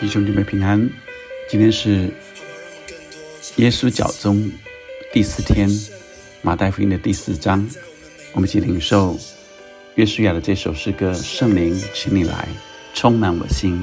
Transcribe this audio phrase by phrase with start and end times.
[0.00, 0.88] 弟兄姊妹平安，
[1.46, 2.08] 今天是
[3.56, 4.50] 耶稣教宗
[5.12, 5.68] 第四天，
[6.40, 7.68] 马太福音的第四章，
[8.32, 9.18] 我们一起领受
[9.96, 12.48] 约书亚的这首诗歌：圣灵，请你来
[12.94, 13.78] 充满我心。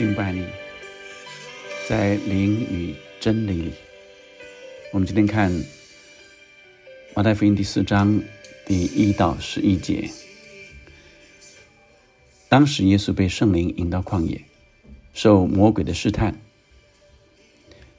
[0.00, 0.46] 敬拜你，
[1.86, 3.72] 在灵与真理里。
[4.94, 5.52] 我们今天看
[7.14, 8.18] 马太福音第四章
[8.64, 10.08] 第一到十一节。
[12.48, 14.40] 当时耶稣被圣灵引到旷野，
[15.12, 16.40] 受魔鬼的试探。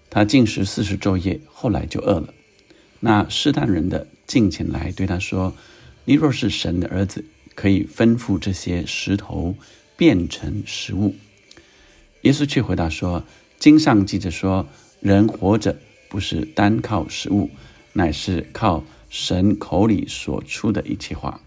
[0.09, 2.33] 他进食四十昼夜，后来就饿了。
[2.99, 5.53] 那试探人的近前来对他说
[6.05, 7.23] ：“你若是神的儿子，
[7.53, 9.55] 可以吩咐这些石头
[9.95, 11.13] 变成食物。”
[12.21, 13.23] 耶稣却回答说
[13.59, 14.67] ：“经上记着说，
[14.99, 15.77] 人活着
[16.09, 17.49] 不是单靠食物，
[17.93, 21.41] 乃是靠神口里所出的一切话。”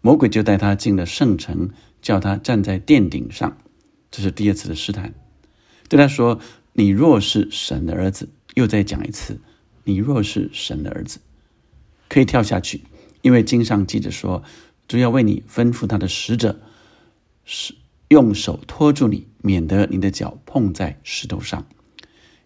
[0.00, 3.58] 魔鬼就带他进了圣城，叫他站在殿顶上，
[4.10, 5.14] 这是第二次的试探，
[5.88, 6.38] 对他说
[6.74, 9.38] ：“你若是神的儿子。”又再讲一次
[9.84, 11.18] ：“你若是神的儿子，
[12.08, 12.84] 可以跳下去，
[13.20, 14.42] 因为经上记着说，
[14.88, 16.58] 主要为你吩咐他的使者，
[17.44, 17.74] 是
[18.08, 21.66] 用手托住你，免得你的脚碰在石头上。”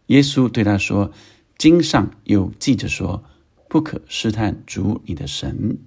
[0.07, 1.13] 耶稣对他说
[1.57, 3.23] ：“经上有记着说，
[3.69, 5.79] 不可试探主你的神。”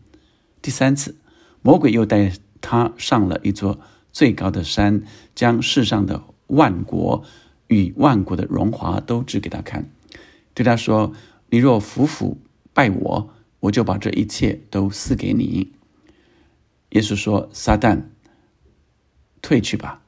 [0.61, 1.17] 第三次，
[1.61, 3.79] 魔鬼又带他上了一座
[4.11, 5.03] 最高的山，
[5.35, 7.23] 将世上的万国
[7.67, 9.89] 与万国的荣华都指给他看，
[10.53, 11.11] 对他说
[11.49, 12.37] ：“你若服服
[12.73, 15.73] 拜我，我就把这一切都赐给你。”
[16.91, 18.03] 耶稣说：“撒旦，
[19.43, 20.01] 退去吧，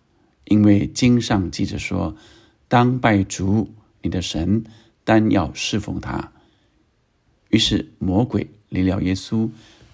[0.46, 2.16] 因为经上记着说，
[2.68, 4.63] 当拜主你的神，
[5.03, 6.31] 单要侍奉他。”
[7.50, 9.47] 于是魔鬼离了耶稣，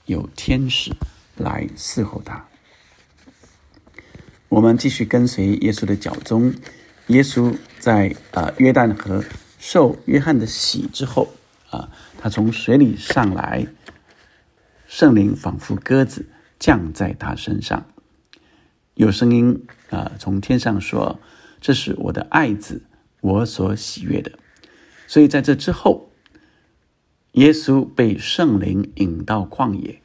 [0.06, 0.92] 有天使
[1.36, 2.46] 来伺候他。
[4.48, 6.54] 我们继续跟随耶稣的脚踪。
[7.08, 9.24] 耶稣在呃约旦河
[9.60, 11.28] 受约翰的洗之后
[11.70, 13.68] 啊，他从水里上来，
[14.88, 17.86] 圣灵仿佛鸽子降在他身上，
[18.96, 21.20] 有声音啊从天上说
[21.60, 22.84] ：“这是我的爱子，
[23.22, 24.32] 我所喜悦的。”
[25.08, 26.12] 所以在这之后，
[27.34, 30.02] 耶稣被圣灵引到旷野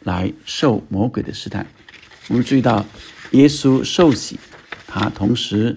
[0.00, 1.66] 来受魔鬼的试探。
[2.28, 2.84] 我们注意到，
[3.32, 4.38] 耶稣受洗，
[4.86, 5.76] 他同时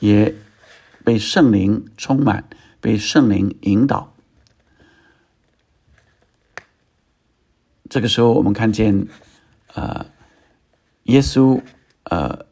[0.00, 0.34] 也
[1.04, 2.48] 被圣灵充满，
[2.80, 4.14] 被圣灵引导。
[7.90, 9.06] 这个时候，我们看见，
[9.74, 10.06] 呃，
[11.08, 11.62] 耶稣
[12.04, 12.46] 呃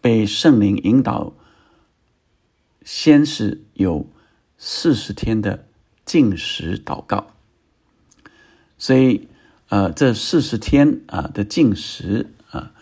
[0.00, 1.32] 被圣灵引导，
[2.84, 4.08] 先是有
[4.58, 5.66] 四十天的
[6.04, 7.34] 禁食祷告，
[8.76, 9.28] 所以
[9.68, 12.72] 呃这四十天啊的禁食啊，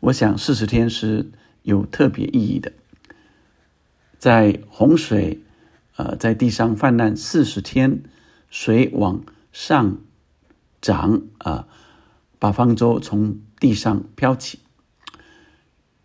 [0.00, 1.30] 我想四十天是
[1.62, 2.72] 有特别意义的。
[4.18, 5.42] 在洪水
[5.96, 8.02] 呃在地上泛滥四十天，
[8.50, 9.22] 水往
[9.52, 9.98] 上。
[10.82, 11.68] 长啊，
[12.38, 14.60] 把方舟从地上飘起。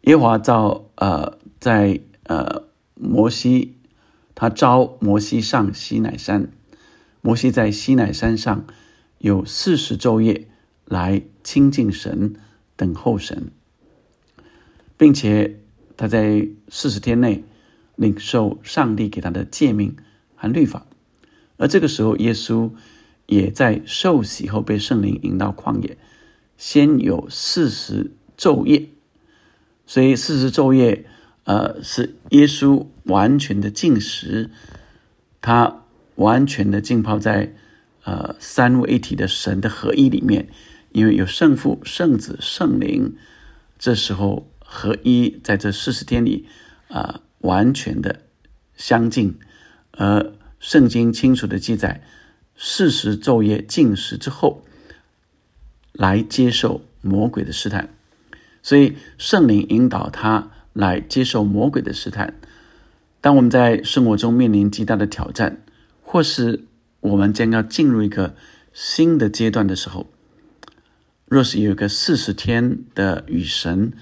[0.06, 3.76] 耶华造呃，在呃摩西，
[4.36, 6.52] 他召摩西上西乃山。
[7.22, 8.68] 摩西在西乃山上
[9.18, 10.48] 有四十昼夜
[10.86, 12.36] 来亲近神，
[12.76, 13.50] 等候神，
[14.96, 15.60] 并且
[15.98, 17.44] 他在四十天内
[17.96, 19.96] 领受上帝给他的诫命
[20.36, 20.86] 和律法。
[21.58, 22.70] 而这个时候，耶稣
[23.26, 25.98] 也在受洗后被圣灵引到旷野，
[26.58, 28.90] 先有四十昼夜。
[29.88, 31.06] 所以四十昼夜，
[31.44, 34.50] 呃，是耶稣完全的进食，
[35.42, 35.84] 他
[36.16, 37.54] 完全的浸泡在
[38.04, 40.48] 呃三位一体的神的合一里面，
[40.92, 43.16] 因为有圣父、圣子、圣灵，
[43.78, 46.48] 这时候合一在这四十天里
[46.88, 48.22] 啊，完全的
[48.76, 49.38] 相近。
[49.92, 52.02] 而圣经清楚的记载，
[52.58, 54.64] 四十昼夜进食之后，
[55.94, 57.90] 来接受魔鬼的试探。
[58.66, 62.34] 所以圣灵引导他来接受魔鬼的试探。
[63.22, 65.62] 当我们在生活中面临极大的挑战，
[66.02, 66.66] 或是
[67.00, 68.34] 我们将要进入一个
[68.74, 70.08] 新的阶段的时候，
[71.28, 73.94] 若是有一个四十天的与神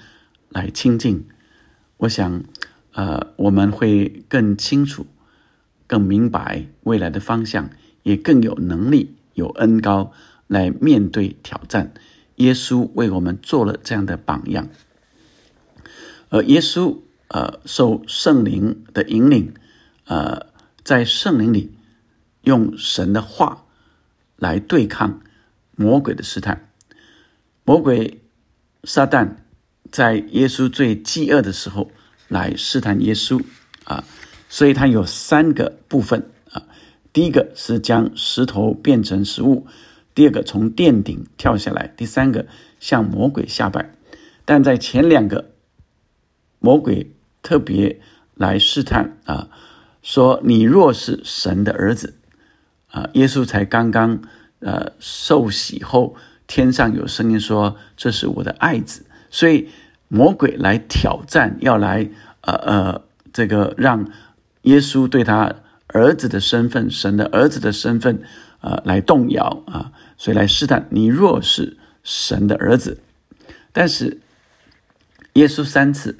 [0.48, 1.26] 来亲近，
[1.98, 2.42] 我想，
[2.94, 5.04] 呃，我们会更清楚、
[5.86, 7.68] 更明白未来的方向，
[8.04, 10.10] 也更有能力、有恩高
[10.46, 11.92] 来面对挑战。
[12.36, 14.68] 耶稣为我们做了这样的榜样，
[16.30, 16.98] 而耶稣
[17.28, 19.54] 呃受圣灵的引领，
[20.06, 20.46] 呃
[20.82, 21.72] 在圣灵里
[22.42, 23.64] 用神的话
[24.36, 25.20] 来对抗
[25.76, 26.68] 魔鬼的试探。
[27.64, 28.20] 魔鬼
[28.82, 29.36] 撒旦
[29.90, 31.90] 在耶稣最饥饿的时候
[32.28, 33.42] 来试探耶稣
[33.84, 34.04] 啊，
[34.48, 36.66] 所以他有三个部分啊，
[37.12, 39.66] 第一个是将石头变成食物。
[40.14, 42.46] 第二个从殿顶跳下来，第三个
[42.78, 43.90] 向魔鬼下拜，
[44.44, 45.50] 但在前两个，
[46.60, 47.10] 魔鬼
[47.42, 48.00] 特别
[48.34, 49.48] 来试探啊，
[50.02, 52.14] 说你若是神的儿子
[52.92, 54.22] 啊，耶稣才刚刚
[54.60, 56.14] 呃受洗后，
[56.46, 59.68] 天上有声音说这是我的爱子，所以
[60.06, 62.08] 魔鬼来挑战，要来
[62.42, 63.02] 呃呃
[63.32, 64.08] 这个让
[64.62, 65.56] 耶稣对他
[65.88, 68.22] 儿子的身份，神的儿子的身份。
[68.60, 73.00] 呃，来动摇啊，所以来试探你若是神的儿子，
[73.72, 74.20] 但是
[75.34, 76.18] 耶稣三次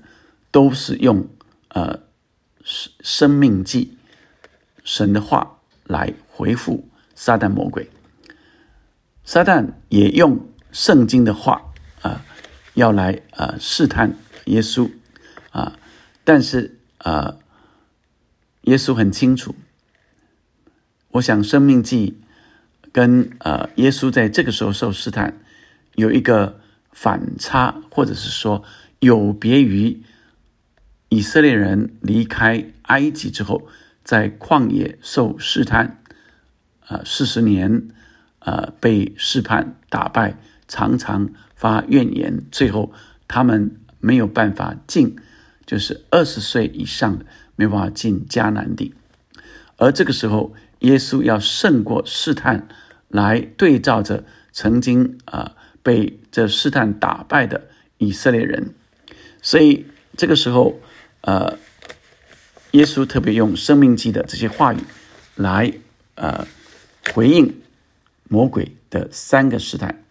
[0.50, 1.28] 都是用
[1.68, 2.00] 呃
[2.62, 3.96] 生生命记
[4.82, 7.88] 神的话来回复撒旦魔鬼，
[9.24, 12.24] 撒旦也用圣经的话啊
[12.74, 14.16] 要来呃试探
[14.46, 14.90] 耶稣
[15.50, 15.78] 啊，
[16.24, 17.38] 但是呃
[18.62, 19.54] 耶稣很清楚，
[21.10, 22.18] 我想生命记。
[22.94, 25.40] 跟呃，耶稣在这个时候受试探，
[25.96, 26.60] 有一个
[26.92, 28.62] 反差，或者是说
[29.00, 30.00] 有别于
[31.08, 33.66] 以色列人离开埃及之后，
[34.04, 36.00] 在旷野受试探，
[36.86, 37.88] 呃，四十年，
[38.38, 40.38] 呃，被试判打败，
[40.68, 42.92] 常常发怨言，最后
[43.26, 45.16] 他们没有办法进，
[45.66, 47.26] 就是二十岁以上的
[47.56, 48.94] 没办法进迦南地，
[49.78, 52.68] 而这个时候，耶稣要胜过试探。
[53.14, 57.68] 来对照着曾经啊被这试探打败的
[57.98, 58.74] 以色列人，
[59.40, 60.80] 所以这个时候，
[61.20, 61.56] 呃，
[62.72, 64.78] 耶稣特别用生命记的这些话语
[65.36, 65.72] 来
[66.16, 66.44] 呃
[67.12, 67.62] 回应
[68.28, 70.02] 魔鬼的三个试探。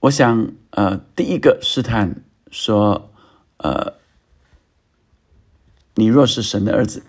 [0.00, 3.10] 我想，呃，第一个试探说，
[3.56, 3.94] 呃，
[5.94, 7.02] 你若是神的儿子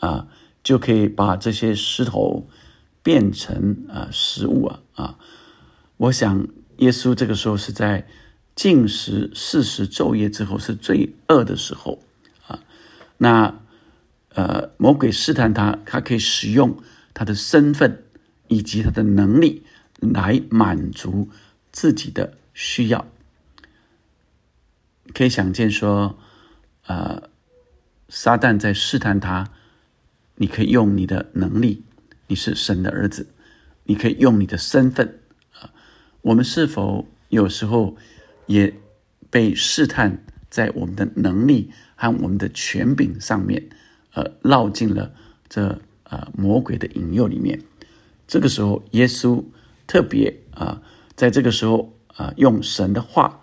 [0.00, 0.28] 啊，
[0.62, 2.46] 就可以把这些石头。
[3.06, 5.18] 变成啊食物啊啊！
[5.96, 6.48] 我想
[6.78, 8.04] 耶稣这个时候是在
[8.56, 12.02] 进食四十昼夜之后，是最饿的时候
[12.48, 12.58] 啊。
[13.18, 13.60] 那
[14.30, 16.82] 呃，魔鬼试探他，他可以使用
[17.14, 18.02] 他的身份
[18.48, 19.62] 以及他的能力
[20.00, 21.28] 来满足
[21.70, 23.06] 自己的需要。
[25.14, 26.18] 可以想见说，
[26.88, 27.30] 呃，
[28.08, 29.48] 撒旦在试探他，
[30.34, 31.84] 你可以用你的能力。
[32.28, 33.28] 你是神的儿子，
[33.84, 35.20] 你可以用你的身份
[35.52, 35.70] 啊。
[36.22, 37.96] 我们是否有时候
[38.46, 38.74] 也
[39.30, 43.68] 被试探在我们的能力和我们的权柄上面，
[44.12, 45.12] 呃，绕进了
[45.48, 47.62] 这呃魔鬼的引诱里面？
[48.26, 49.44] 这个时候，耶稣
[49.86, 50.82] 特别啊，
[51.14, 53.40] 在这个时候啊，用神的话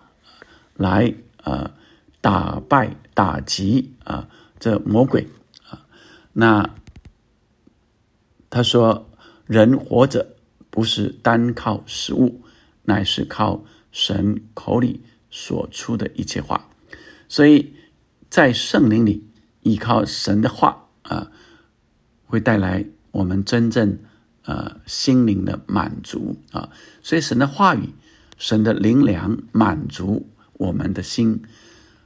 [0.76, 1.14] 来
[1.44, 1.72] 呃
[2.20, 4.28] 打败打击啊
[4.60, 5.28] 这魔鬼
[5.70, 5.86] 啊，
[6.34, 6.70] 那。
[8.54, 9.10] 他说
[9.48, 10.36] ：“人活着
[10.70, 12.44] 不是单靠食物，
[12.84, 16.70] 乃是靠神口里所出的一切话。
[17.28, 17.74] 所以，
[18.30, 19.28] 在圣灵里
[19.62, 21.32] 依靠神的话啊，
[22.28, 23.98] 会带来我们真正
[24.44, 26.70] 呃心灵的满足啊。
[27.02, 27.90] 所以，神的话语、
[28.38, 31.42] 神的灵粮满足我们的心。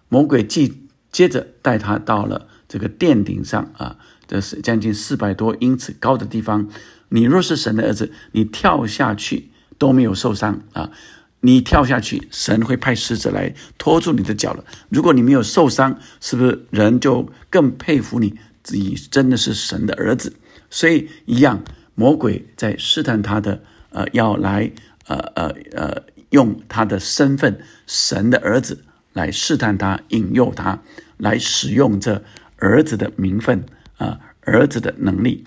[0.07, 6.67] 魔鬼既接着带他到了这个殿顶上啊，这是将近四百多英尺高的地方，
[7.09, 10.91] 你若是神的儿子，你跳下去都没有受伤啊。
[11.39, 14.65] 你跳下去，神会派使者来拖住你的脚了。
[14.89, 18.33] 如果你没有受伤，是不是人就更佩服你？
[18.63, 20.33] 自己真的是神的儿子。
[20.69, 21.63] 所以一样，
[21.95, 24.69] 魔鬼在试探他的，呃，要来，
[25.07, 30.81] 呃呃呃，用他的身份，神的儿子来试探他，引诱他，
[31.17, 32.21] 来使用这
[32.57, 33.63] 儿子的名分
[33.97, 35.45] 啊，儿子的能力。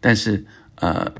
[0.00, 1.12] 但是，呃，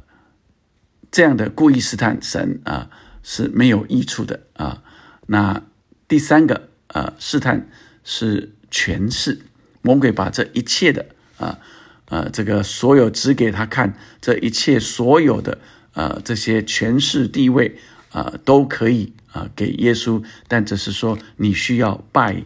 [1.11, 2.91] 这样的故意试探神啊。
[3.21, 4.83] 是没有益处的啊。
[5.27, 5.63] 那
[6.07, 7.69] 第三个呃试探
[8.03, 9.41] 是权势，
[9.83, 11.05] 魔鬼把这一切的
[11.37, 11.59] 啊
[12.07, 15.59] 呃这个所有指给他看，这一切所有的
[15.93, 17.77] 呃这些权势地位
[18.13, 22.45] 啊都可以啊给耶稣，但只是说你需要拜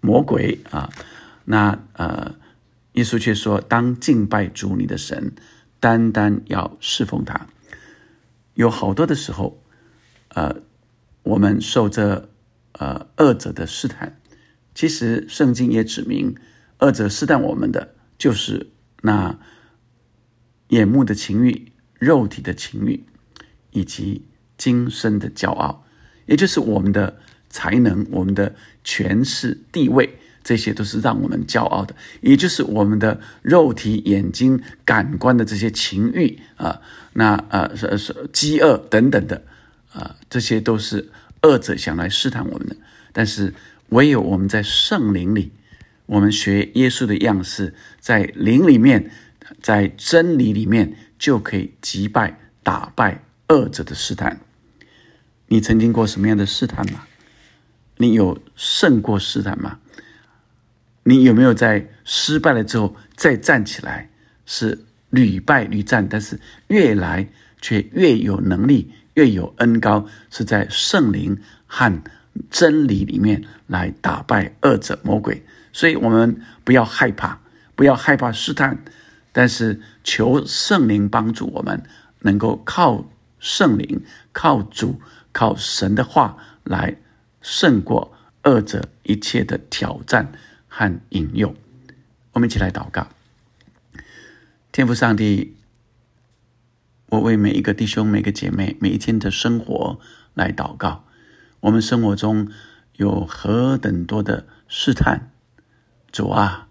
[0.00, 0.88] 魔鬼啊。
[1.44, 2.34] 那呃
[2.92, 5.32] 耶稣却说当敬拜主你的神，
[5.80, 7.46] 单单要侍奉他。
[8.54, 9.58] 有好多的时候。
[10.34, 10.62] 呃，
[11.24, 12.30] 我们受着
[12.72, 14.18] 呃恶者的试探，
[14.74, 16.34] 其实圣经也指明，
[16.78, 18.70] 恶者试探我们的就是
[19.02, 19.38] 那
[20.68, 23.04] 眼目的情欲、肉体的情欲，
[23.72, 25.84] 以及今生的骄傲，
[26.24, 27.20] 也就是我们的
[27.50, 36.80] 才能、我们的权势、地位，这些都是让我们骄傲的，也就是我们的肉体、眼睛、感官的这些情欲啊，
[37.12, 39.42] 那呃是是饥饿等等的。
[39.92, 41.10] 啊，这些都是
[41.42, 42.76] 恶者想来试探我们的，
[43.12, 43.52] 但是
[43.90, 45.52] 唯有我们在圣灵里，
[46.06, 49.10] 我们学耶稣的样式，在灵里面，
[49.60, 54.40] 在真理里面，就可以击败、打败恶者的试探。
[55.48, 57.04] 你曾经过什么样的试探吗？
[57.98, 59.78] 你有胜过试探吗？
[61.04, 64.08] 你有没有在失败了之后再站起来？
[64.44, 67.28] 是屡败屡战，但是越来
[67.60, 68.92] 却越有能力。
[69.14, 72.02] 越有恩高，是在圣灵和
[72.50, 77.38] 真理里面来打败恶者魔鬼，所以我们不要害怕，
[77.74, 78.82] 不要害怕试探，
[79.30, 81.82] 但是求圣灵帮助我们，
[82.20, 83.06] 能够靠
[83.38, 84.98] 圣灵、靠主、
[85.30, 86.96] 靠神的话来
[87.42, 90.32] 胜过恶者一切的挑战
[90.74, 91.54] 和引诱。
[92.32, 93.08] 我们一起来祷告，
[94.72, 95.54] 天父上帝。
[97.10, 100.00] 我为每一个弟兄、每个姐妹、每一天的生活
[100.32, 101.04] 来祷告。
[101.60, 102.48] 我们生活中
[102.96, 105.30] 有何等多的试探，
[106.10, 106.68] 主啊，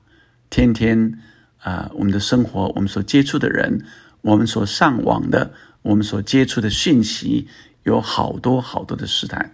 [0.49, 1.19] 天天
[1.59, 3.85] 啊，我们的生活，我们所接触的人，
[4.21, 5.53] 我们所上网的，
[5.83, 7.47] 我们所接触的讯息，
[7.83, 9.53] 有好多好多的试探。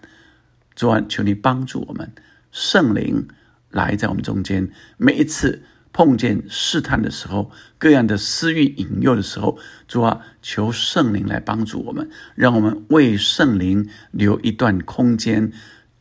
[0.73, 2.13] 主啊，求你帮助我们，
[2.53, 3.27] 圣灵
[3.69, 5.63] 来在我们中间，每一次。
[5.93, 9.57] 碰见试探的时候，各样的私欲引诱的时候，
[9.87, 15.51] 主啊，求圣灵来帮助我们，让我们为圣灵留一段空间，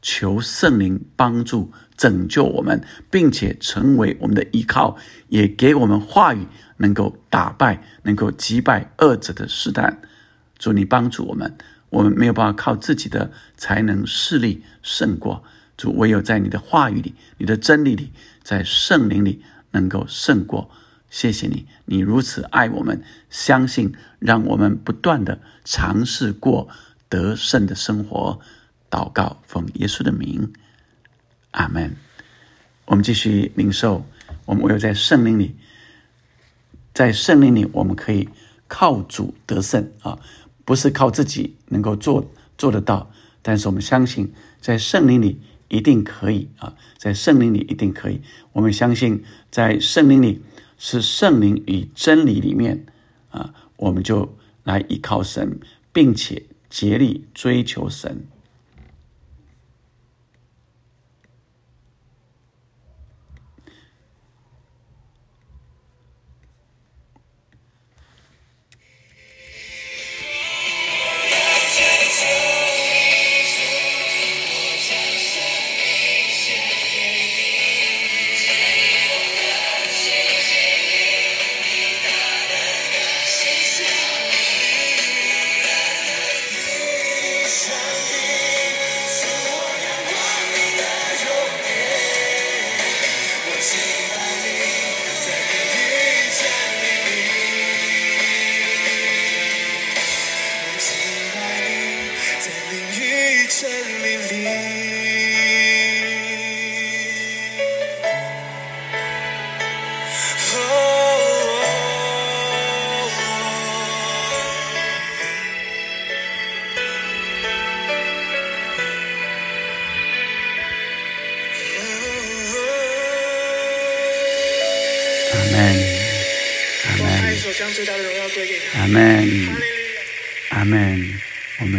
[0.02, 6.46] 求圣灵帮助拯救我们，并且成为我们的依靠，也给我们话语，
[6.76, 10.02] 能够打败、能够击败恶者的试探。
[10.58, 11.56] 主，你帮助我们，
[11.88, 15.42] 我们没有办法靠自己的才能势力胜过
[15.76, 19.42] 主，唯有在你的话语里、你的真理里，在圣灵里。
[19.72, 20.70] 能够胜过，
[21.10, 26.66] 谢谢你，你如此爱我们，相信让我们不断的尝试过
[27.10, 28.40] 得胜的生活。
[28.88, 30.50] 祷告，奉耶稣的名，
[31.50, 31.94] 阿门。
[32.86, 34.06] 我们继续领受，
[34.46, 35.56] 我们唯有在圣灵里，
[36.94, 38.26] 在圣灵里，我们可以
[38.68, 40.18] 靠主得胜啊，
[40.64, 43.10] 不是靠自己能够做做得到，
[43.42, 45.38] 但是我们相信在圣灵里。
[45.68, 48.20] 一定可以啊，在圣灵里一定可以。
[48.52, 50.42] 我们相信，在圣灵里
[50.78, 52.86] 是圣灵与真理里面
[53.30, 55.58] 啊，我们就来依靠神，
[55.92, 58.26] 并且竭力追求神。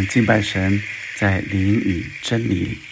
[0.08, 0.82] 敬拜神，
[1.16, 2.87] 在灵与真理里。